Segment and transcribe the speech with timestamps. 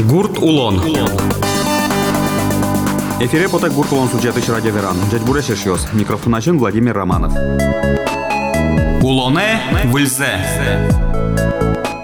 [0.00, 0.80] Гурт Улон.
[3.20, 4.96] Эфире потек Гурт Улон сюжетыш радио Веран.
[5.10, 5.88] Джет Бурешешиос.
[5.92, 7.32] Микрофон Владимир Романов.
[9.02, 11.11] Улоне выльзе.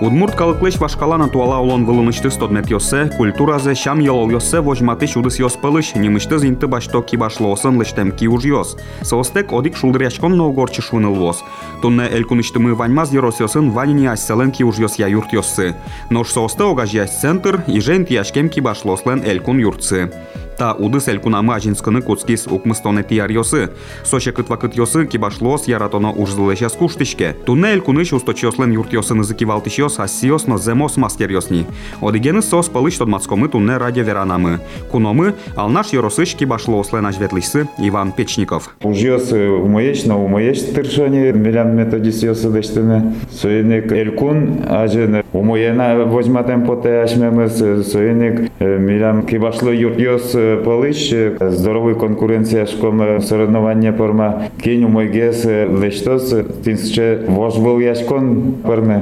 [0.00, 5.56] Удмурт калыклеш вашкалана туала улон вылынышты стодмет йосе, культуразе шам йолол йосе вожматы шудыс йос
[5.56, 8.76] пылыш, немышты зинты башто ки башлосын лыштем ки уж йос.
[9.02, 11.42] Соостек одик шулдыряшком ноугорчы шуныл вос.
[11.82, 15.74] Тунне элькунышты мы ваньмаз йорос йосын ванини асселен ки уж йос я юрт йосы.
[16.10, 20.12] Нож соосте огажясь центр, и жен тияшкем ки башлослен элькун юртсы
[20.58, 23.70] та удыс элькунамы ажинскыны куцкис укмыстоне тияр йосы.
[24.04, 27.36] Соше кытвакыт йосы кибашлос яратоно ужзылешас куштышке.
[27.46, 31.64] Тунне элькуныш усточослен юрт йосын ызыкивалтыш йос ассиос но земос мастер йосни.
[32.00, 34.60] Одигены сос пылыш тодмацкомы тунне радио веранамы.
[34.90, 38.74] Куномы алнаш йоросыш кибашлослен ажветлишсы Иван Печников.
[38.82, 43.14] Уж йосы умоеч, но умоеч тыршани милян методис йосы дештыны.
[43.30, 52.66] Союник элькун ажын умоена возьматем поте ашмемыз союник милян кибашлы юрт йос полыч, здоровий конкуренція
[52.66, 54.42] шком соревнування порма.
[54.62, 55.44] Кінь мой гес
[55.82, 59.00] лештос, тин ще вож был яшкон порме.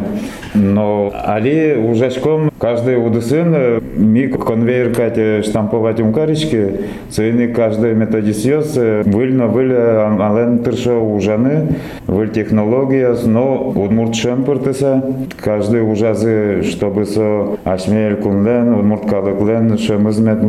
[0.54, 6.70] Но али уже шком каждый удысын миг конвейер кать штамповать умкарички,
[7.10, 11.68] цейни каждый методисиос, выльно выль ален тыршо ужаны,
[12.06, 15.02] выль технология, но удмурт шемпертеса,
[15.42, 15.82] каждый
[16.15, 20.41] ужазы, чтобы со ашмель кунлен, удмурт калыклен, шемызмет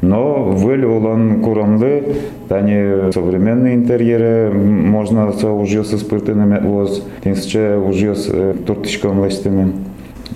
[0.00, 2.04] но выль улан курамлы,
[2.48, 8.30] тани современные интерьеры, можно со ужьёсы спыртынами воз, тинсче ужьёс
[8.66, 9.72] туртышком лестыми.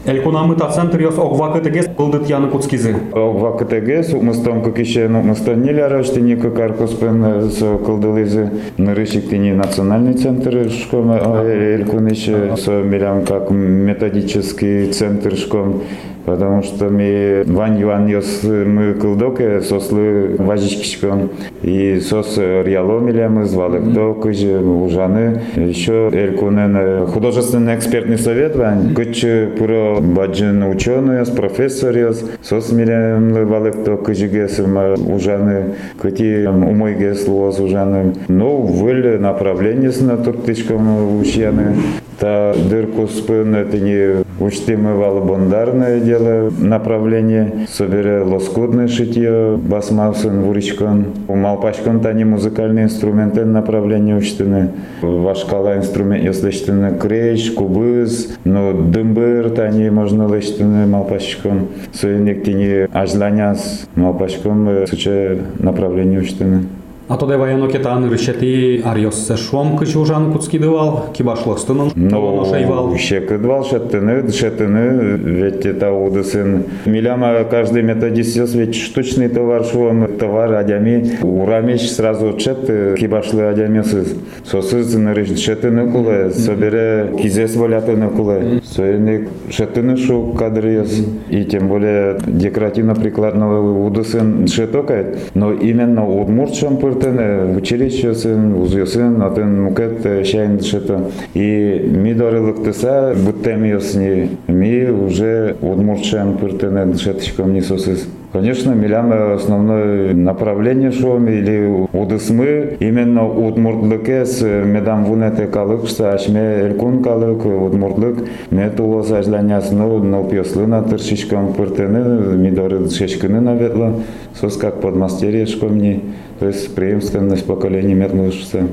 [0.06, 2.94] Элькунамыта центр йос огвакытыгес кылдыт яны куцкизы.
[3.14, 10.70] Огвакытыгес, умыстом кокище, ну, умыстон не лярошти, не каркуспен со кылдылызы, нырышик тени национальный центр
[10.70, 15.84] шком, элькуныше, со милям как методический центр шком,
[16.26, 21.30] потому что мы вань юан йос мы кылдоке сослы важичкишком
[21.62, 25.42] и сос риаломиля мы звали кто кыжи ужаны.
[25.56, 28.94] Еще элькунен художественный экспертный совет вань.
[28.94, 29.26] Кыч
[29.58, 32.24] пуро баджин ученый йос профессор йос.
[32.42, 35.76] Сос милям вали кто кыжигес ужаны.
[36.02, 38.14] Кыти умой гес лоз ужаны.
[38.28, 41.76] Ну выль направление с на туртышком учены
[42.24, 51.06] та дырку спын это не учтимый валобондарное дело направление собере лоскутное шитье басмаусын вуричкон.
[51.28, 54.70] У малпачкон тани музыкальные инструменты направление учтены.
[55.02, 56.52] Вашкала инструмент если
[57.00, 61.68] крейч кубыз но дымбыр тани можно лечтены малпачкон.
[61.94, 66.66] Суйник тини ажланяс малпачкон суче направление учтены
[67.10, 72.46] А то дева яно кетан решети ариос се шом кыч ужан куцки дывал, кибашлостынын, Ну,
[72.50, 72.96] шайвал.
[72.96, 76.64] ще кыдвал шеттыны, шеттыны, ведь это удысын.
[76.86, 82.66] Миляма каждый методисиос, ведь штучный товар шуам, товар адями, урамеш сразу чет,
[82.98, 84.06] кибашлы адямесы,
[84.46, 92.18] сосыз нырыш, шеттыны кулы, собере кизес волятыны кулы, союник шеттыны шу кадрыес, и тем более
[92.26, 101.12] декоративно-прикладного удысын шетокает, но именно удмуртшам пыртын, училищесын, узьосын, атын мукет шайын шето.
[101.34, 108.08] И ми дорылыктыса, буттемиосни, ми уже удмуртшам пыртын шеточком не сосыз.
[108.34, 117.04] Конечно, милям основное направление шоу или удысмы именно удмуртлыке с медам вунете калыкса ашме элкун
[117.04, 124.00] калык удмуртлык метулос ажланяс но но пьослына тыршичкам пыртыны мидоры шешкыны наветла
[124.42, 126.02] сос как подмастерье шкомни
[126.40, 128.64] то есть преемственность поколений метнушся.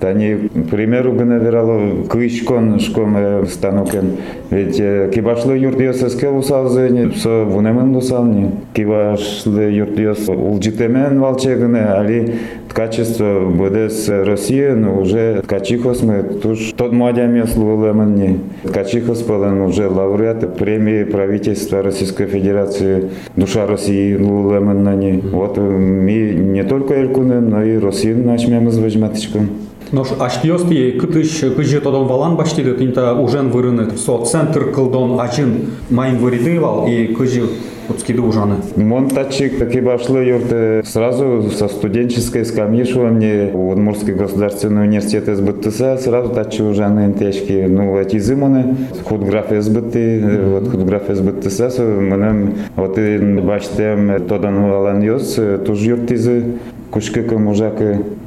[0.00, 3.16] Тани, к примеру, бы наверало кышкон шком
[3.46, 4.12] станокен.
[4.50, 4.76] Ведь
[5.12, 8.52] кибашлы юртиосеске усалзы, со вунемен усални.
[8.74, 12.34] Кибашлы юртиос улджитемен валчегыны, али
[12.72, 18.38] качество БДС России, но уже ткачихос мы туж тот младями слулеменни.
[18.62, 25.22] Ткачихос полен уже лауреат премии правительства Российской Федерации Душа России лулеменнани.
[25.32, 29.48] Вот мы не только Элькуны, но и Россию начнем с возьматочком.
[29.92, 36.18] Но аштиости кытыш кыжы тодон валан баштиды тинта ужен вырыны со центр кылдон ачин майын
[36.18, 37.44] выридывал и кыжы
[37.88, 38.56] куцкиды ужаны.
[38.76, 46.04] Монтачик таки башлы юрты сразу со студенческой скамьи шел мне в Удмуртский государственный университет СБТС,
[46.04, 49.96] сразу тачи ужаны интешки, ну, эти зимоны, худграф СБТ,
[50.44, 56.58] вот худграф СБТС, мы вот и баштем тодан валан йос, туж юртизы,
[56.90, 57.22] кучкы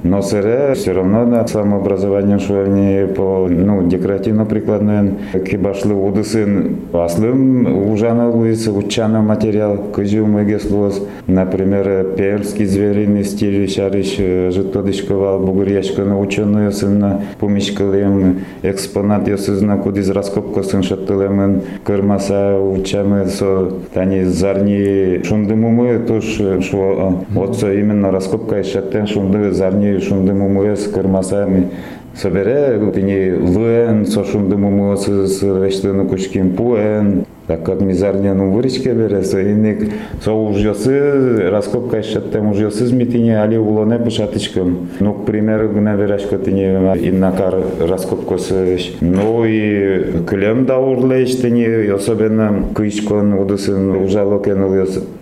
[0.03, 5.13] мужаки носере, все равно на самообразование они по ну, декоративно-прикладное
[5.49, 14.17] кибашлы удысын аслым ужана луис учана материал кыжу мегеслос, например, пермский звериный стиль, шариш,
[14.53, 24.23] житодышковал, бугурьячканы ученые сынна, помешкалем, экспонат ясызна, кудиз раскопка сын шаттылемын, кырмаса учамы, со, тани
[24.23, 31.69] зарни шунды мумы, туш, шо, со именно раскопка шаттен шунды зарни шунды мумы, с кырмасами,
[32.15, 39.51] собере, тini луэн, со шунды мумы, с вештыны кучкин пуэн, так как мизарняну вырычке бересе,
[39.51, 39.89] инек
[40.23, 44.89] со ужьосы, раскопка ешеттем ужьосы змитине, али улоне пышатычкам.
[44.99, 48.79] Ну, к примеру, гна верашка тине иннакар раскопкасы.
[49.01, 54.71] Ну и клем да урлейш тине, особенно кышкон удысын ужало кенул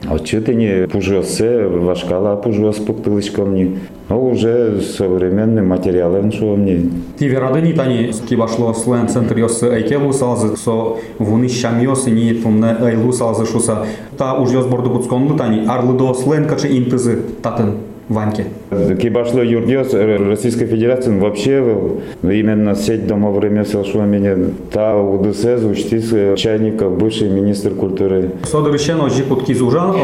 [0.08, 3.78] А че тине пужьосы, вашкала пужьос пуктылычком не.
[4.10, 6.90] Ну, уже современный материал, что мне.
[7.20, 13.46] Тиверадыни тани кибашло слэн центр йосы айкелу салзы, со вуны шамьосы ни тунне айлу салзы
[13.46, 13.86] шуса.
[14.18, 17.76] Та уж йос борду буцконлы тани арлы до слэн качы интызы татын
[18.10, 18.46] Ваньке.
[19.00, 21.64] Кибашло юрдес Российской Федерации вообще
[22.24, 24.36] именно сеть домов ремесел меня
[24.72, 28.32] та УДС учтис чайников бывший министр культуры.
[28.44, 29.96] Содорищено жикут кизужан.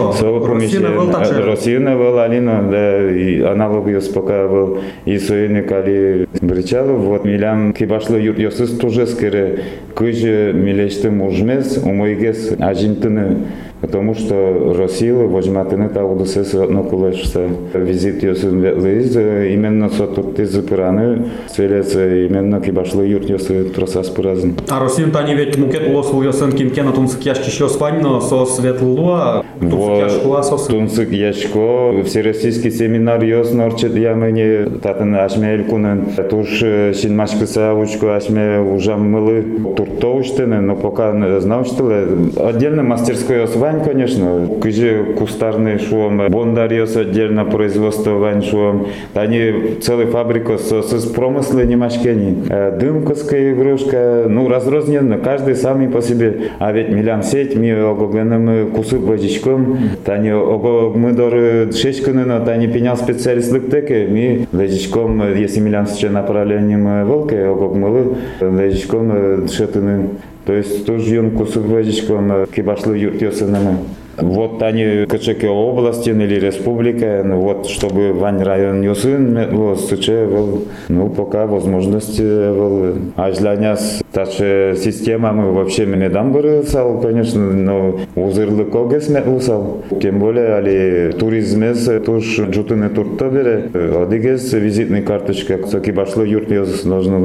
[1.46, 7.00] Россия был Алина, да, и аналог ее пока был и союзник Али Бричалов.
[7.00, 9.62] Вот милям кибашло юрдес тоже скорее
[9.96, 13.38] кыжы милешты мужмес умойгес ажинтыны
[13.86, 22.26] Потому что Россия возьматыны тауды сес нокулешса визит йосун ветлиз именно со турты запираны свелеца
[22.26, 24.56] именно кибашлы юрт йосы тросас пыразын.
[24.70, 29.80] А Россия тани ведь мукет лосул йосын кимкена тунсык яшки еще спаньно со светлуа тунсык
[29.80, 30.66] яшкуа сос.
[30.66, 39.12] Тунсык яшко всероссийский семинар йос норчет ямыне татын ашмель кунын туш шинмашкыса учку ашме ужам
[39.12, 39.44] мылы
[39.78, 41.92] туртоуштыны но пока знал что
[42.38, 48.88] отдельно мастерской освань вань, конечно, кыже кустарный шуом, бондарьос отдельно производство вань шуом.
[49.13, 52.45] Они целый фабрика с, с промысла немашкени.
[52.50, 56.51] Э, дымковская игрушка, ну, разрозненно, каждый сами по себе.
[56.60, 62.68] А ведь милям сеть, ми огогленым кусу божичком, тани ого мы доры шешканы, но тани
[62.68, 70.10] пенял специалист теке, ми лежичком, если милям сейчас направлением волка, огог мылы, лежичком шетыны.
[70.46, 73.80] То есть тоже он кусок вазичком кибашлы юртёсынымы.
[74.18, 80.66] Вот они Качеке области или республика, ну вот чтобы Вань район несун, вот суче был,
[80.88, 82.96] ну пока возможности был.
[83.16, 86.36] А для нас Таше система мы вообще не дам
[86.66, 89.84] сал, конечно, но узырлы когес метлусал.
[90.02, 93.70] Тем более, али туризмес туш джутыны туртта бере.
[93.74, 97.16] Адигес визитный карточка, соки башлы юрт яз нужно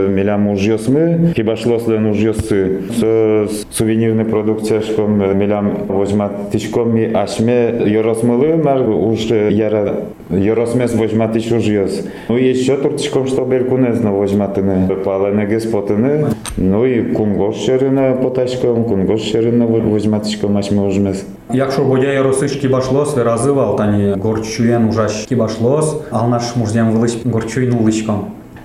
[0.00, 7.05] милям уж мы, ки башло слен уж Со сувенирной продукция шком милям возьмат тишком ми
[7.13, 12.01] ашме yorosмылы мар уж яра yorosмес возьмат тиш уж яз.
[12.29, 14.87] Ну еще туртишком что беркунезно возьматыны.
[15.03, 16.27] Паленегес потыны.
[16.57, 21.25] Ну і кунгошчерина потачком, кунгошчерина возьматичком ачма ужмес.
[21.53, 27.77] Якщо бодяє росички башлос, виразивал, тані горчуєн ужащики башлос, ал наш муждям велич горчуйну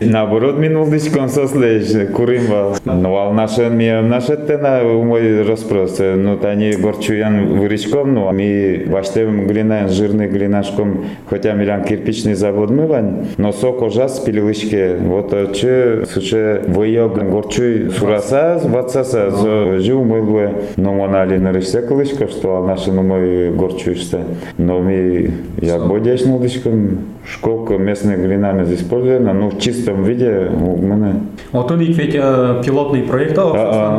[0.02, 2.76] Наоборот, минул дичком сослеж, куримвал.
[2.84, 6.00] Ну, а наше ми наше тена мой розпрос.
[6.00, 12.72] Ну, тани горчуян вырычком, ну, а ми ваштевым глинаем жирный глинашком, хотя милян кирпичный завод
[12.72, 14.98] мывань, но сок ожас пилилышке.
[15.00, 22.92] Вот че, суче, выёг горчуй сураса, ватсаса, жил мылве, но монали нарышся кылышка, что наше,
[22.92, 24.20] ну, мой горчуйся.
[24.58, 31.15] Но ми, я бодяшнул дичком, школка местными глинами использована, ну, в чистом виде у мене.
[31.53, 32.21] Ото рік ведь
[32.65, 33.37] пілотний проєкт,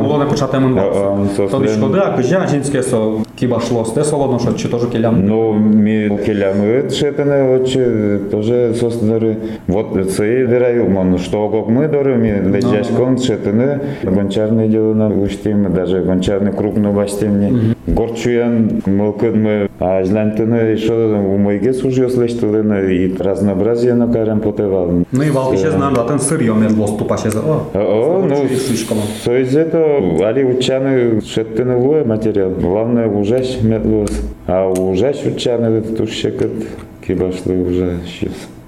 [0.02, 0.98] було не почати минувати.
[1.50, 5.24] Тоді шкоди, а кожя жінське со кіба шло, сте солодно, що чи теж кілям?
[5.26, 7.80] Ну, ми кілями шетене, очі,
[8.30, 9.36] теж соснери.
[9.68, 15.66] Вот це і дираю, мон, що огок ми дори, ми лежачком шетене, гончарне діло уштим,
[15.74, 17.52] даже гончарне крупно баштимні.
[17.86, 24.88] Горчуян, мылкыдмы, а жлантыны, еще у мойге служил слештылыны, и разнообразие на карем потевал.
[25.10, 27.40] Ну и вал ще знам, да ten сырьо медло ступаше за.
[27.40, 28.36] О, ну,
[29.24, 32.50] то есть это, али учаны шеттыны луе материал.
[32.50, 33.25] Главное, ужащ
[33.61, 34.11] медлос.
[34.47, 36.51] А ужащ учаны, это тушекат,
[37.05, 37.99] кибашлы уже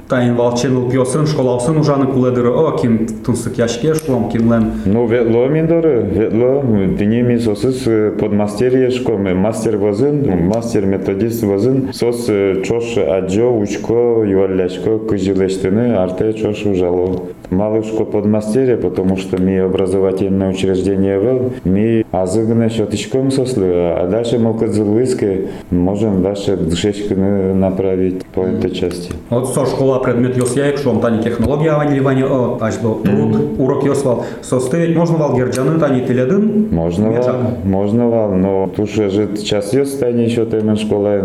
[0.10, 0.20] сейчас.
[0.20, 4.72] Тайн валчен пьосын школаусын ужаны куледыры о кин тунсык яшке школам кинлен.
[4.86, 6.64] Ну, ветло миндоры, ветло,
[6.98, 7.88] динеми сосыс
[8.20, 12.26] подмастерье школы, мастер возын, мастер методист возын, сос
[12.66, 17.22] чош аджо, учко, юалячко, кыжилештыны, арте чош ужало.
[17.50, 25.48] Малышко подмастерье, потому что ми образовательное учреждение был, ми азыгны счетычком сосли, а дальше молкадзылыски
[25.72, 29.12] можем дальше дышечканы направить по этой части.
[29.32, 33.86] Вот со школа предмет йос яек, он тани технология аванилевания, о, аж до труд, урок
[33.86, 34.26] йос вал.
[34.42, 36.70] Составить можно вал герджаны тани теледын?
[36.72, 41.22] Можно вал, можно вал, но туше же час йос тайне еще темен школа,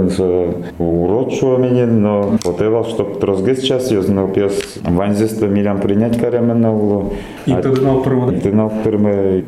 [0.78, 6.61] урок шо мене, но потевал, чтоб трозгес час йос, но пес ванзеста милям принять каремен
[6.61, 7.12] на углу.
[7.47, 8.33] И ты на турму.
[8.33, 9.07] Ты на втором,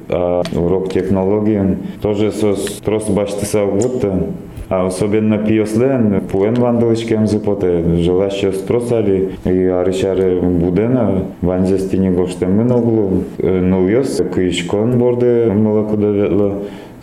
[0.08, 4.26] а урок технологии тоже сос трос бачты саугутта.
[4.68, 13.22] А особенно пиослен, пуен вандаличкем запоте, желаще стросали, и аришаре будена, ванзестини гоштем на углу,
[13.38, 16.52] ну йос, кишкон борде, молоко доветло,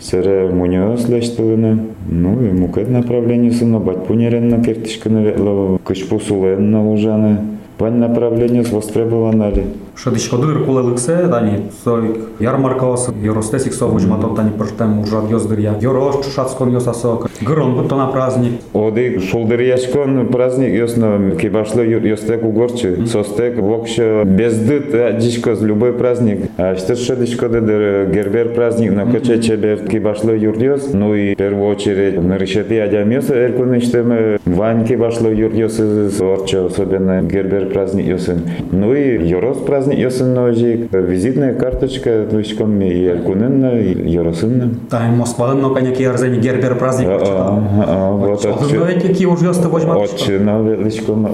[0.00, 1.78] Сере муниос лештилини,
[2.10, 7.38] ну и мукет направление сына, бать пунерен на кертишка наветло, кышпу сулен на лужане,
[7.78, 9.64] пань направление востребовано ли.
[9.96, 15.76] Шадичко дыр кулелыксе, тани сойк ярмаркавас, yorostesik со вожматот тани пыртем ужат йоздыр я.
[15.80, 17.30] Йорош шацкон йосасок.
[17.40, 18.60] Грон бутто на праздник.
[18.72, 23.06] Оди шулдырьячкон праздник ясно кибашло йостек угорчи.
[23.06, 26.50] Состек вокше бездыт дичко любой праздник.
[26.56, 30.92] А что шедичко дедер гербер праздник на коче чебе кибашло юрдьос.
[30.92, 35.80] Ну и в первую очередь на решети адямес элькуничтем вань кибашло юрдьос
[36.20, 38.42] орчо особенно гербер праздник йосен.
[38.72, 39.58] Ну и йорос
[39.92, 40.92] йосен ножик.
[40.92, 44.70] Визитная карточка дучком и элькуненна и йоросынна.
[44.90, 47.08] Тани Москвадын но коняки ярзени гербер праздник.
[47.08, 49.98] Вот Одын эти ки уж йосты вожмат.
[49.98, 51.28] Отчина величком.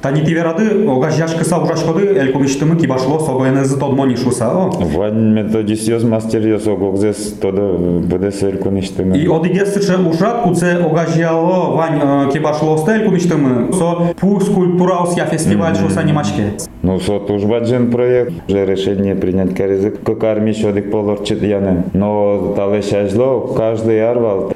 [0.00, 4.50] Тани тиверады, огаж яшкыса ужашкоды, элькуничтымы кибашло согоенезы тодмони шуса.
[4.50, 9.16] Вань методист йоз мастер йоз огогзес тода буде селькуништыны.
[9.16, 13.72] И одигесыче ужат, куце огажияло вань кибашло стель куничтымы.
[13.72, 16.52] Со пу скульптураус я фестиваль шуса немачке.
[16.82, 21.84] Ну, со тужбаджен проект, уже решение принять каризы, как армии шодик полорчит яны.
[21.94, 24.52] Но тале шажло, каждый арвал.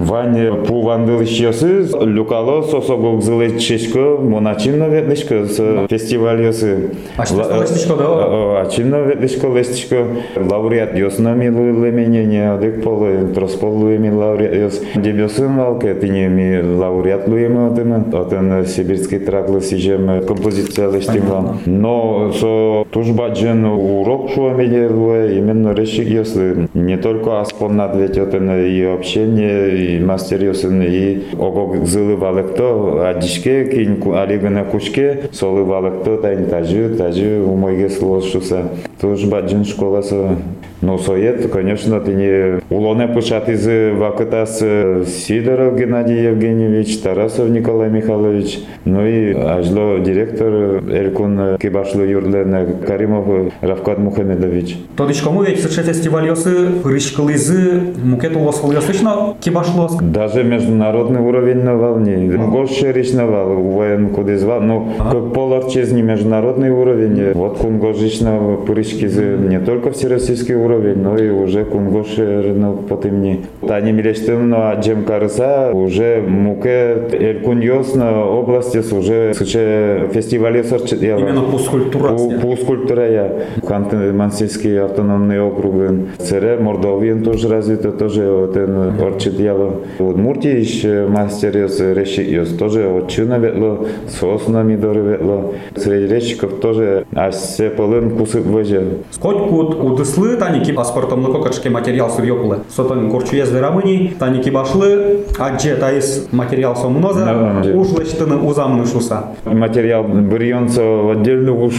[0.66, 5.56] Пу вандылыш йосы, люкало сосогогзылы чешко, моначинно ветлишко, с
[5.88, 6.40] фестиваль.
[6.40, 8.04] А Ла- стало лестичко, да?
[8.06, 14.82] О, А чинно ветлишко лестичко, лауреат милуйлы мене, не одик полы, тросполуеми лауреат йос.
[14.94, 21.56] Дебюсын валке, ты не ми лауреат луеми отыны, отын сибирский траклы сижем композиция лестимла.
[21.66, 26.68] Но со тужбаджен урок шуа мене луе, именно решик йосы.
[26.74, 33.14] Не только аспоннат ведь отын и общение, и мастер йосын, и огог зылы валекто, а
[33.20, 38.70] дишке кин алигына кучке, солы валекто тайн тажы, тажы умойге сложуса.
[39.00, 40.36] Тужбаджен школасы
[40.82, 43.66] Ну, соет, конечно, ты не улоне пышат из
[43.98, 53.52] вакытас Сидоров Геннадий Евгеньевич, Тарасов Николай Михайлович, ну и ажло директор Элькун Кибашло Юрлен Каримов
[53.60, 54.78] Равкат Мухамедович.
[54.96, 59.98] Тодичкому ведь сыче фестиваль йосы, пырышкалызы, мукет улосвал йосычно кибашлос.
[60.00, 62.16] Даже международный уровень на волне.
[62.36, 64.62] Гоше речь на вал, воен куда звал.
[64.62, 67.32] Ну, как полар чезни международный уровень.
[67.34, 73.46] Вот кунгожич на пырышкизы не только всероссийский уровень, но и уже кунгоши ну, потемни.
[73.66, 81.42] Тани милештым на джем карыса уже муке элькуньос на области уже сыче фестивале сорчит Именно
[81.42, 82.36] по скульптурации.
[82.36, 83.32] по, по скульптура я.
[83.62, 85.70] Ханты-Мансийский автономный округ.
[86.18, 89.76] ЦР, Мордовиен тоже развито, тоже вот он орчит яло.
[89.98, 95.54] Удмуртия еще мастер йос, реши йос, тоже отчина ветло, сосна мидоры ветло.
[95.76, 98.98] Среди речиков тоже аж все полын кусып веже.
[99.10, 102.58] Скоть кут удыслы, тани ки паспортом на кокачке материал сырьёкулы.
[102.74, 107.70] Сотан корчу езды рамыни, тани ки башлы, адже таис материал сомуноза, Да.
[107.74, 109.24] ушлыштыны узамны шуса.
[109.44, 111.74] Материал бырьонца отдельно уж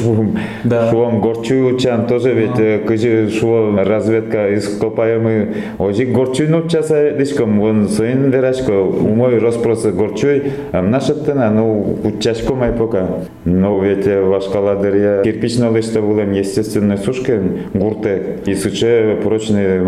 [0.64, 0.90] Да.
[0.90, 5.48] шуам горчу чан тоже ведь э, кыжы шуам разведка ископаемый
[5.78, 13.08] ожик горчуйну часа дишком вон сын верашко умой распросы горчуй нашаттына ну кучашко май пока
[13.46, 18.56] но ведь э, вашкаладыр я кирпично лышта булем естественной сушкин гуртек и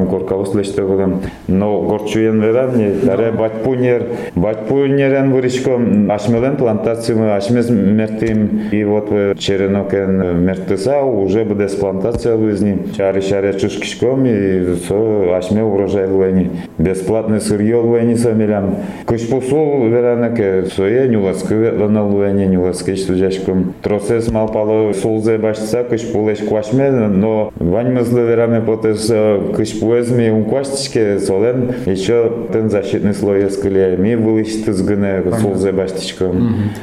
[0.09, 1.21] коркавус лечте гудам.
[1.47, 2.71] Но горчуен веран,
[3.05, 4.03] таре батпунер,
[4.35, 8.69] батпунерен вырышко ашмелен плантацию ашмез мертим.
[8.71, 12.79] И вот черенокен мертыса уже будет плантация вызни.
[12.95, 16.51] Шари шари чушкишком и со ашме урожай луэни.
[16.77, 18.75] Бесплатный сырье луэни самилям.
[19.05, 23.73] Кышпусу веранеке сое нюласкы лана луэни нюласкы штуджашком.
[23.81, 31.74] Тросес малпало сулзе башца кышпулеш квашме, но ваньмызлы вераме работаешь с кышпуэзми, он квастичке солен,
[31.86, 36.32] еще тен защитный слой эскалия, ми вылышит из гене, солзе баштичка.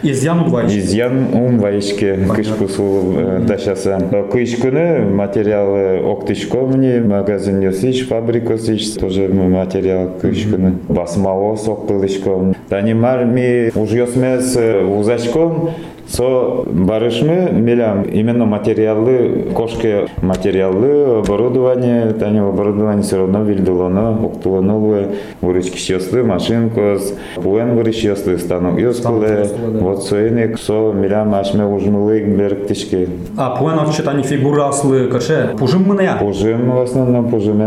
[0.02, 0.78] Изъян убваишке?
[0.78, 3.14] Изъян умваишке, кышпу сул
[3.46, 3.98] дашаса.
[4.12, 10.74] Э, кышкуны материалы октичко мне, магазин ёсич, фабрика сич, тоже материал кышкуны.
[10.88, 11.90] Басмаво сок
[12.68, 15.70] да не марми уж ёсмес э, узачком,
[16.10, 25.08] со барышмы милям именно материалы кошки материалы оборудование тани оборудование все равно вильдулоно октулоновые
[25.40, 29.46] выручки счастлы машинкос пуэн вырыш счастлы станок ёскуле
[29.80, 36.16] вот соиник со милям ашме ужмылы берктишки А пуэн отчитание фигураслы каше пужим мы я.
[36.16, 37.60] Пужим в основном пужим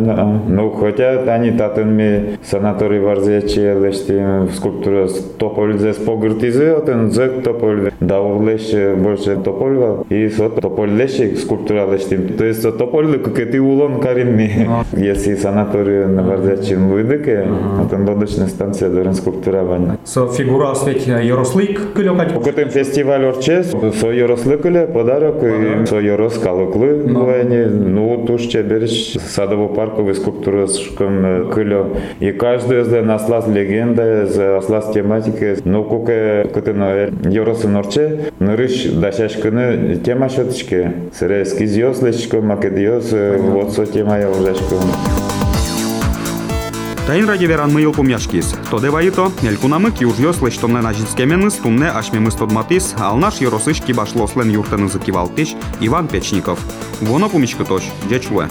[0.47, 5.07] ну хотя тани татынми санаторий варзечи лештим скульптура
[5.38, 12.37] тополь погыртизе отен зек тополь дау Лещ больше Топольва и сот Тополь Лещ скульптура Лещтим.
[12.37, 14.69] То есть Тополь кукети улон каримми.
[14.93, 19.97] Если санаторию на Бардячин выдыке, а там лодочная станция дорен скульптуравань.
[20.03, 22.33] Со фигура свет Ярослик кылёкать.
[22.33, 29.67] Покотым фестиваль орчес, со Ярослыкыле подарок, и со Ярос калыклы дуэни, ну туш чеберич садово
[29.67, 31.87] парковый скульптура шком кылё.
[32.19, 39.96] И каждый из наслаз легенда, из аслаз тематики, ну куке кытыно Яросы норче, Нырыш дашашкыны
[40.03, 40.94] тема шотышке.
[41.18, 44.75] Сыре скизиос лечко, македиос, вот со тема я ужашко.
[47.06, 48.56] Тайн ради веран мыйыл помяшкис.
[48.72, 54.88] То деваито, элькунамы ки уж ёс лештомне нажинскеменыс, тумне ашмемы стодматис, алнаш еросышки башлослен юртаны
[54.88, 56.60] закивалтиш Иван Печников.
[57.01, 58.48] Воно помичка тош, дечлуэ.